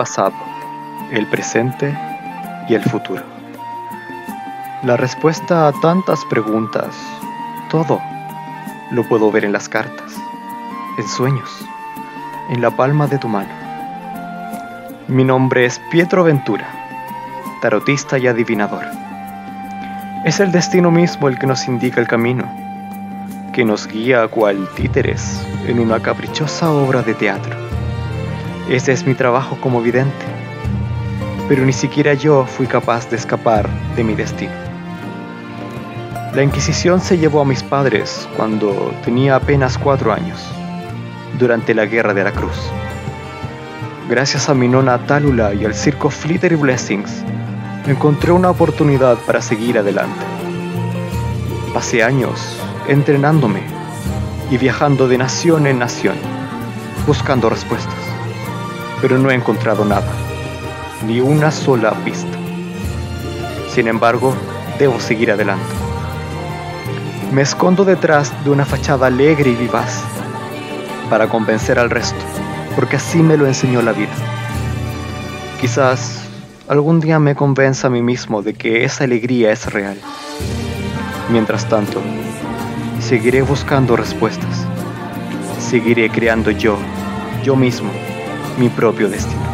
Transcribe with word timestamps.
pasado, 0.00 0.32
el 1.12 1.26
presente 1.26 1.94
y 2.70 2.74
el 2.74 2.82
futuro. 2.82 3.22
La 4.82 4.96
respuesta 4.96 5.68
a 5.68 5.72
tantas 5.72 6.24
preguntas, 6.24 6.96
todo, 7.70 8.00
lo 8.92 9.06
puedo 9.06 9.30
ver 9.30 9.44
en 9.44 9.52
las 9.52 9.68
cartas, 9.68 10.10
en 10.96 11.06
sueños, 11.06 11.50
en 12.48 12.62
la 12.62 12.70
palma 12.70 13.08
de 13.08 13.18
tu 13.18 13.28
mano. 13.28 13.50
Mi 15.06 15.22
nombre 15.22 15.66
es 15.66 15.78
Pietro 15.90 16.24
Ventura, 16.24 16.66
tarotista 17.60 18.16
y 18.16 18.26
adivinador. 18.26 18.86
Es 20.24 20.40
el 20.40 20.50
destino 20.50 20.90
mismo 20.90 21.28
el 21.28 21.38
que 21.38 21.46
nos 21.46 21.68
indica 21.68 22.00
el 22.00 22.08
camino, 22.08 22.50
que 23.52 23.66
nos 23.66 23.86
guía 23.86 24.28
cual 24.28 24.66
títeres 24.74 25.46
en 25.66 25.78
una 25.78 26.00
caprichosa 26.00 26.70
obra 26.70 27.02
de 27.02 27.12
teatro. 27.12 27.69
Ese 28.70 28.92
es 28.92 29.04
mi 29.04 29.14
trabajo 29.14 29.58
como 29.60 29.82
vidente, 29.82 30.24
pero 31.48 31.64
ni 31.64 31.72
siquiera 31.72 32.14
yo 32.14 32.46
fui 32.46 32.68
capaz 32.68 33.10
de 33.10 33.16
escapar 33.16 33.68
de 33.96 34.04
mi 34.04 34.14
destino. 34.14 34.52
La 36.32 36.44
Inquisición 36.44 37.00
se 37.00 37.18
llevó 37.18 37.40
a 37.40 37.44
mis 37.44 37.64
padres 37.64 38.28
cuando 38.36 38.94
tenía 39.04 39.34
apenas 39.34 39.76
cuatro 39.76 40.12
años, 40.12 40.38
durante 41.36 41.74
la 41.74 41.86
Guerra 41.86 42.14
de 42.14 42.22
la 42.22 42.30
Cruz. 42.30 42.70
Gracias 44.08 44.48
a 44.48 44.54
mi 44.54 44.68
nona 44.68 45.04
Tálula 45.04 45.52
y 45.52 45.64
al 45.64 45.74
circo 45.74 46.08
Flitter 46.08 46.56
Blessings, 46.56 47.24
encontré 47.88 48.30
una 48.30 48.50
oportunidad 48.50 49.18
para 49.26 49.42
seguir 49.42 49.78
adelante. 49.78 50.24
Pasé 51.74 52.04
años 52.04 52.56
entrenándome 52.86 53.62
y 54.48 54.58
viajando 54.58 55.08
de 55.08 55.18
nación 55.18 55.66
en 55.66 55.80
nación, 55.80 56.14
buscando 57.04 57.50
respuestas, 57.50 57.98
pero 59.00 59.18
no 59.18 59.30
he 59.30 59.34
encontrado 59.34 59.84
nada, 59.84 60.12
ni 61.06 61.20
una 61.20 61.50
sola 61.50 61.92
pista. 62.04 62.36
Sin 63.72 63.88
embargo, 63.88 64.34
debo 64.78 65.00
seguir 65.00 65.30
adelante. 65.30 65.64
Me 67.32 67.42
escondo 67.42 67.84
detrás 67.84 68.32
de 68.44 68.50
una 68.50 68.64
fachada 68.64 69.06
alegre 69.06 69.50
y 69.50 69.54
vivaz 69.54 70.02
para 71.08 71.28
convencer 71.28 71.78
al 71.78 71.90
resto, 71.90 72.18
porque 72.74 72.96
así 72.96 73.22
me 73.22 73.36
lo 73.36 73.46
enseñó 73.46 73.82
la 73.82 73.92
vida. 73.92 74.10
Quizás 75.60 76.24
algún 76.68 77.00
día 77.00 77.18
me 77.18 77.34
convenza 77.34 77.86
a 77.86 77.90
mí 77.90 78.02
mismo 78.02 78.42
de 78.42 78.54
que 78.54 78.84
esa 78.84 79.04
alegría 79.04 79.52
es 79.52 79.72
real. 79.72 79.98
Mientras 81.30 81.68
tanto, 81.68 82.00
seguiré 83.00 83.42
buscando 83.42 83.96
respuestas. 83.96 84.66
Seguiré 85.60 86.10
creando 86.10 86.50
yo, 86.50 86.76
yo 87.44 87.54
mismo, 87.54 87.90
mi 88.60 88.68
propio 88.68 89.08
destino. 89.08 89.49